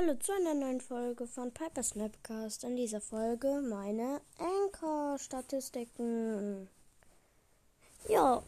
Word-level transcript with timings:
Hallo 0.00 0.14
zu 0.14 0.32
einer 0.32 0.54
neuen 0.54 0.80
Folge 0.80 1.26
von 1.26 1.52
Piper 1.52 1.82
Snapcast. 1.82 2.64
In 2.64 2.74
dieser 2.74 3.02
Folge 3.02 3.60
meine 3.60 4.22
Anchor-Statistiken. 4.38 6.70
Ja, 8.08 8.42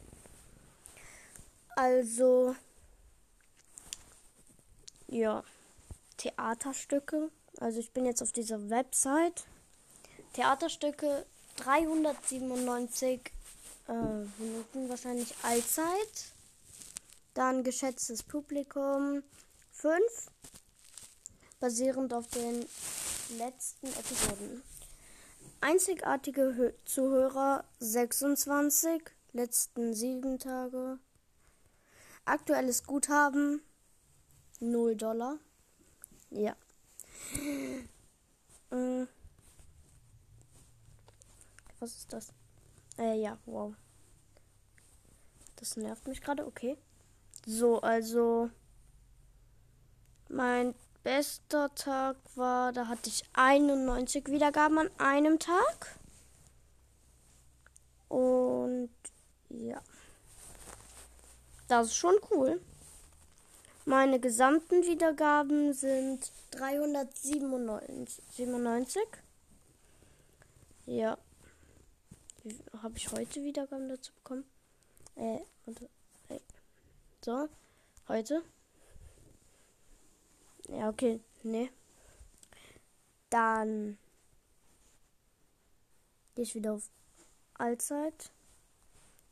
also, 1.77 2.57
ja, 5.09 5.45
Theaterstücke. 6.17 7.31
Also 7.61 7.81
ich 7.81 7.91
bin 7.91 8.07
jetzt 8.07 8.23
auf 8.23 8.33
dieser 8.33 8.71
Website. 8.71 9.45
Theaterstücke 10.33 11.27
397 11.57 13.31
äh, 13.89 13.93
Minuten 14.39 14.89
wahrscheinlich 14.89 15.35
Allzeit. 15.43 16.33
Dann 17.35 17.63
geschätztes 17.63 18.23
Publikum 18.23 19.23
5 19.73 20.01
basierend 21.63 22.13
auf 22.13 22.27
den 22.27 22.67
letzten 23.39 23.87
Episoden. 23.87 24.65
Einzigartige 25.61 26.57
Hö 26.57 26.73
Zuhörer 26.85 27.65
26, 27.79 29.01
letzten 29.33 29.95
7 29.95 30.41
Tage. 30.41 30.99
Aktuelles 32.25 32.83
Guthaben 32.85 33.63
0 34.59 34.97
Dollar. 34.97 35.39
Ja. 36.31 36.57
Äh, 38.73 39.07
was 41.79 41.97
ist 41.97 42.13
das? 42.13 42.33
Äh, 42.99 43.21
ja, 43.21 43.39
wow. 43.47 43.73
Das 45.55 45.77
nervt 45.77 46.09
mich 46.09 46.21
gerade, 46.21 46.45
okay. 46.45 46.77
So, 47.47 47.81
also 47.83 48.51
mein 50.29 50.75
bester 51.03 51.75
Tag 51.75 52.17
war, 52.35 52.73
da 52.73 52.89
hatte 52.89 53.09
ich 53.09 53.23
91 53.33 54.29
Wiedergaben 54.29 54.79
an 54.79 54.91
einem 54.99 55.39
Tag. 55.39 55.99
Und 58.09 58.91
ja. 59.49 59.81
Das 61.69 61.87
ist 61.89 61.97
schon 61.97 62.17
cool. 62.31 62.61
Meine 63.85 64.21
gesamten 64.21 64.85
Wiedergaben 64.85 65.73
sind 65.73 66.31
397. 66.53 69.03
Ja. 70.87 71.19
Habe 72.83 72.97
ich 72.97 73.11
heute 73.11 73.43
Wiedergaben 73.43 73.89
dazu 73.89 74.13
bekommen? 74.15 74.45
Äh, 75.17 75.41
warte. 75.65 75.91
So, 77.25 77.49
heute. 78.09 78.43
Ja, 80.73 80.89
okay. 80.89 81.21
Nee. 81.43 81.71
Dann 83.31 83.99
gehe 86.35 86.45
ich 86.45 86.55
wieder 86.55 86.73
auf 86.73 86.89
Allzeit. 87.55 88.31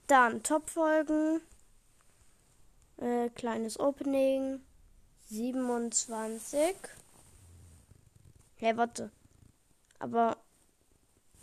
Dann 0.07 0.43
Topfolgen. 0.43 1.41
Äh, 2.99 3.31
kleines 3.31 3.79
Opening. 3.81 4.61
27. 5.29 6.75
Hey, 8.57 8.77
warte. 8.77 9.11
Aber 9.99 10.37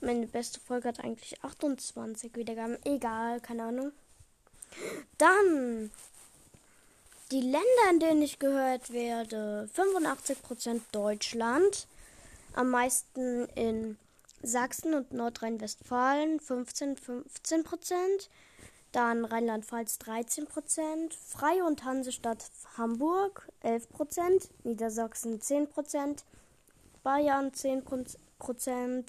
meine 0.01 0.27
beste 0.27 0.59
Folge 0.59 0.89
hat 0.89 0.99
eigentlich 0.99 1.43
28 1.43 2.35
Wiedergaben. 2.35 2.77
Egal, 2.85 3.39
keine 3.39 3.63
Ahnung. 3.63 3.91
Dann 5.17 5.91
die 7.31 7.41
Länder, 7.41 7.89
in 7.91 7.99
denen 7.99 8.21
ich 8.21 8.39
gehört 8.39 8.91
werde. 8.91 9.69
85% 9.75 10.81
Deutschland. 10.91 11.87
Am 12.53 12.69
meisten 12.69 13.45
in 13.55 13.97
Sachsen 14.41 14.93
und 14.93 15.11
Nordrhein-Westfalen 15.11 16.39
15, 16.39 16.95
15%. 16.97 18.29
Dann 18.91 19.25
Rheinland-Pfalz 19.25 19.97
13%. 19.97 21.13
Freie 21.13 21.65
und 21.65 21.83
Hansestadt 21.83 22.49
Hamburg 22.77 23.47
11%. 23.63 24.49
Niedersachsen 24.63 25.39
10%. 25.39 26.23
Bayern 27.03 27.51
10%. 27.51 29.05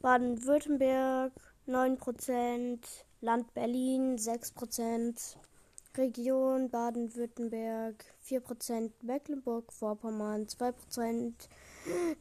Baden-Württemberg 0.00 1.32
9%. 1.68 2.78
Land 3.20 3.54
Berlin 3.54 4.16
6%. 4.16 5.36
Region 5.96 6.70
Baden-Württemberg 6.70 8.04
4%, 8.26 8.90
Mecklenburg-Vorpommern 9.02 10.46
2%, 10.46 11.32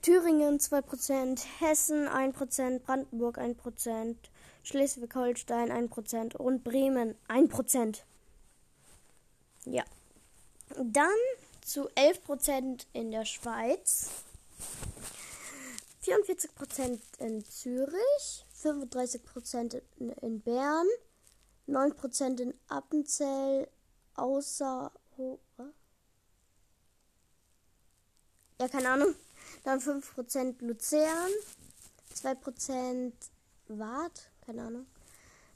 Thüringen 0.01 0.59
2%, 0.59 1.45
Hessen 1.59 2.07
1%, 2.07 2.79
Brandenburg 2.79 3.37
1%, 3.37 4.15
Schleswig-Holstein 4.63 5.71
1% 5.71 6.35
und 6.35 6.63
Bremen 6.63 7.15
1%. 7.27 8.01
Ja. 9.65 9.83
Dann 10.77 11.07
zu 11.61 11.89
11% 11.89 12.85
in 12.93 13.11
der 13.11 13.25
Schweiz, 13.25 14.09
44% 16.03 16.99
in 17.19 17.45
Zürich, 17.45 18.45
35% 18.61 19.81
in 19.97 20.41
Bern, 20.41 20.87
9% 21.67 22.39
in 22.41 22.53
Appenzell, 22.67 23.67
außer. 24.15 24.91
Ja, 28.59 28.67
keine 28.67 28.89
Ahnung. 28.89 29.15
Dann 29.63 29.79
5% 29.79 30.63
Luzern, 30.63 31.31
2% 32.15 33.11
Wart, 33.67 34.31
keine 34.45 34.63
Ahnung. 34.63 34.85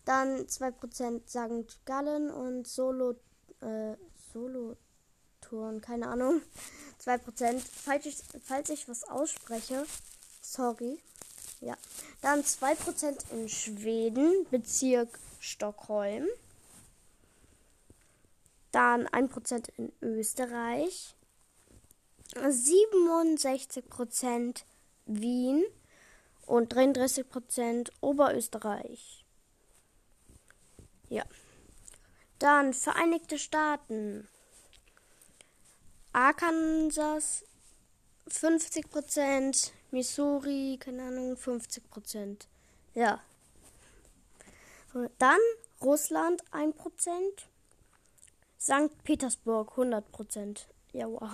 Dann 0.06 0.48
2% 0.48 1.28
St. 1.28 1.86
Gallen 1.86 2.30
und 2.30 2.68
Solo, 2.68 3.16
äh, 3.62 3.96
Solo-Touren, 4.32 5.82
keine 5.82 6.08
Ahnung. 6.08 6.42
2%. 7.04 7.60
Falls 7.60 8.06
ich, 8.06 8.18
falls 8.44 8.70
ich 8.70 8.88
was 8.88 9.04
ausspreche, 9.04 9.86
sorry. 10.42 11.00
Ja. 11.62 11.76
Dann 12.22 12.42
2% 12.42 13.32
in 13.32 13.50
Schweden, 13.50 14.46
Bezirk 14.52 15.10
Stockholm. 15.46 16.28
Dann 18.72 19.08
1% 19.08 19.70
in 19.78 19.92
Österreich. 20.02 21.16
67% 22.34 24.64
Wien 25.06 25.64
und 26.46 26.74
33% 26.74 27.92
Oberösterreich. 28.02 29.24
Ja. 31.10 31.24
Dann 32.40 32.74
Vereinigte 32.74 33.40
Staaten. 33.40 34.28
Arkansas 36.12 37.46
50%, 38.30 39.72
Missouri, 39.92 40.78
keine 40.80 41.04
Ahnung, 41.04 41.36
50%. 41.36 42.48
Ja. 42.94 43.22
Dann 45.18 45.40
Russland 45.82 46.42
1%. 46.52 46.74
St. 48.58 49.04
Petersburg 49.04 49.74
100%. 49.78 50.62
Ja, 50.94 51.08
wow. 51.10 51.30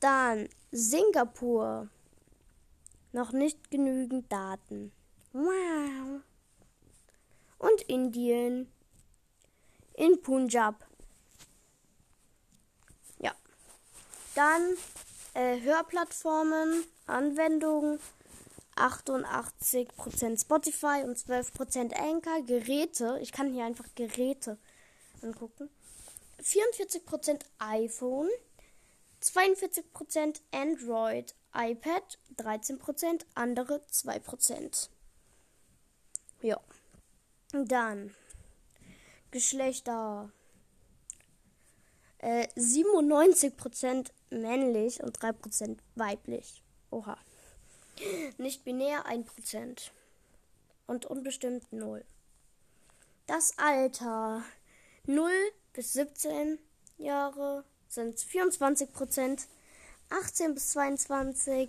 Dann 0.00 0.48
Singapur. 0.70 1.88
Noch 3.12 3.32
nicht 3.32 3.70
genügend 3.70 4.30
Daten. 4.30 4.92
Wow. 5.32 6.20
Und 7.58 7.82
Indien. 7.82 8.70
In 9.94 10.20
Punjab. 10.20 10.86
Ja. 13.18 13.34
Dann 14.34 14.76
äh, 15.34 15.60
Hörplattformen, 15.62 16.84
Anwendungen 17.06 17.98
88% 18.76 20.40
Spotify 20.40 21.02
und 21.04 21.18
12% 21.18 21.94
Anchor. 21.94 22.42
Geräte, 22.42 23.18
ich 23.20 23.32
kann 23.32 23.52
hier 23.52 23.64
einfach 23.64 23.86
Geräte 23.94 24.58
angucken. 25.22 25.68
44% 26.42 27.40
iPhone, 27.58 28.28
42% 29.22 30.40
Android, 30.52 31.34
iPad, 31.54 32.18
13%, 32.36 33.24
andere 33.34 33.82
2%. 33.90 34.88
Ja. 36.42 36.60
Dann 37.52 38.14
Geschlechter. 39.30 40.30
Äh, 42.18 42.48
97% 42.56 44.10
männlich 44.30 45.02
und 45.02 45.18
3% 45.18 45.78
weiblich. 45.94 46.62
Oha. 46.90 47.18
Nicht 48.38 48.64
binär 48.64 49.06
1%. 49.06 49.90
Und 50.86 51.06
unbestimmt 51.06 51.72
0. 51.72 52.04
Das 53.26 53.58
Alter. 53.58 54.44
0 55.06 55.30
bis 55.72 55.92
17 55.94 56.58
Jahre 56.98 57.64
sind 57.88 58.18
24%. 58.18 59.46
18 60.10 60.54
bis 60.54 60.70
22, 60.70 61.68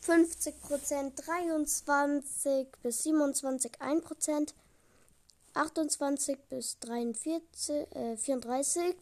50 0.00 0.62
Prozent, 0.62 1.26
23 1.26 2.68
bis 2.82 3.02
27, 3.02 3.80
1 3.80 4.04
Prozent, 4.04 4.54
28 5.54 6.38
bis 6.48 6.78
43, 6.80 7.86
äh, 7.94 8.16
34, 8.16 8.96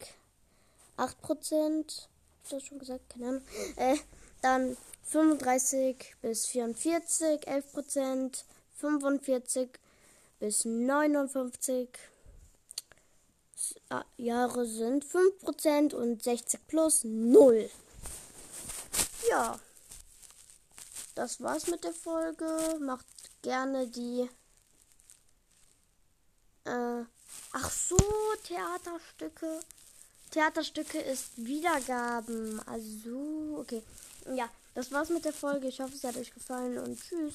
8 0.96 1.22
Prozent, 1.22 2.08
das 2.50 2.62
schon 2.64 2.78
gesagt, 2.78 3.08
keine 3.10 3.28
Ahnung, 3.28 3.42
äh, 3.76 3.96
dann 4.42 4.76
35 5.04 6.16
bis 6.20 6.46
44, 6.46 7.46
11 7.46 7.72
Prozent, 7.72 8.44
45 8.78 9.68
bis 10.40 10.64
59 10.64 11.88
Jahre 14.16 14.66
sind 14.66 15.04
5% 15.04 15.94
und 15.94 16.22
60 16.22 16.66
plus 16.66 17.04
0. 17.04 17.70
Ja, 19.30 19.58
das 21.14 21.40
war's 21.40 21.66
mit 21.68 21.84
der 21.84 21.92
Folge. 21.92 22.78
Macht 22.80 23.06
gerne 23.42 23.86
die. 23.86 24.28
Äh, 26.64 27.04
ach 27.52 27.70
so, 27.70 27.96
Theaterstücke. 28.44 29.60
Theaterstücke 30.30 30.98
ist 30.98 31.30
Wiedergaben. 31.36 32.60
Also, 32.66 33.58
okay. 33.60 33.82
Ja, 34.34 34.48
das 34.74 34.92
war's 34.92 35.10
mit 35.10 35.24
der 35.24 35.32
Folge. 35.32 35.69
Ich 35.69 35.80
hoffe, 35.80 35.94
es 35.94 36.04
hat 36.04 36.16
euch 36.16 36.32
gefallen 36.32 36.78
und 36.78 37.00
tschüss. 37.00 37.34